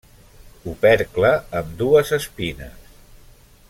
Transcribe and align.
Opercle 0.71 1.31
amb 1.61 1.77
dues 1.83 2.15
espines. 2.21 2.93